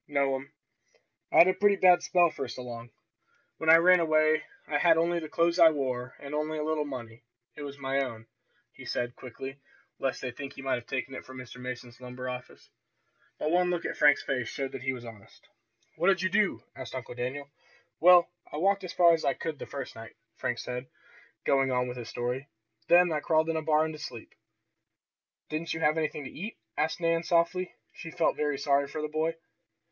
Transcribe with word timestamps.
"No'm, 0.07 0.51
I 1.31 1.37
had 1.37 1.47
a 1.47 1.53
pretty 1.53 1.75
bad 1.75 2.01
spell 2.01 2.31
first 2.31 2.57
along. 2.57 2.89
When 3.57 3.69
I 3.69 3.75
ran 3.75 3.99
away 3.99 4.45
I 4.65 4.79
had 4.79 4.97
only 4.97 5.19
the 5.19 5.29
clothes 5.29 5.59
I 5.59 5.69
wore, 5.69 6.15
and 6.19 6.33
only 6.33 6.57
a 6.57 6.63
little 6.63 6.85
money. 6.85 7.21
It 7.55 7.61
was 7.61 7.77
my 7.77 7.99
own!" 8.03 8.25
he 8.73 8.83
said, 8.83 9.15
quickly, 9.15 9.59
lest 9.99 10.19
they 10.23 10.31
think 10.31 10.53
he 10.53 10.63
might 10.63 10.73
have 10.79 10.87
taken 10.87 11.13
it 11.13 11.23
from 11.23 11.37
Mr. 11.37 11.61
Mason's 11.61 12.01
lumber 12.01 12.27
office. 12.27 12.71
But 13.37 13.51
one 13.51 13.69
look 13.69 13.85
at 13.85 13.95
Frank's 13.95 14.23
face 14.23 14.47
showed 14.47 14.71
that 14.71 14.81
he 14.81 14.91
was 14.91 15.05
honest. 15.05 15.47
"What 15.97 16.07
did 16.07 16.23
you 16.23 16.29
do?" 16.29 16.63
asked 16.75 16.95
Uncle 16.95 17.13
Daniel. 17.13 17.51
"Well, 17.99 18.27
I 18.51 18.57
walked 18.57 18.83
as 18.83 18.93
far 18.93 19.13
as 19.13 19.23
I 19.23 19.35
could 19.35 19.59
the 19.59 19.67
first 19.67 19.93
night," 19.93 20.15
Frank 20.35 20.57
said, 20.57 20.87
going 21.45 21.71
on 21.71 21.87
with 21.87 21.97
his 21.97 22.09
story. 22.09 22.47
"Then 22.87 23.11
I 23.13 23.19
crawled 23.19 23.51
in 23.51 23.55
a 23.55 23.61
barn 23.61 23.91
to 23.91 23.99
sleep." 23.99 24.33
"Didn't 25.49 25.75
you 25.75 25.79
have 25.81 25.95
anything 25.99 26.23
to 26.23 26.31
eat?" 26.31 26.57
asked 26.75 26.99
Nan 26.99 27.21
softly. 27.21 27.75
She 27.93 28.09
felt 28.09 28.35
very 28.35 28.57
sorry 28.57 28.87
for 28.87 29.03
the 29.03 29.07
boy. 29.07 29.35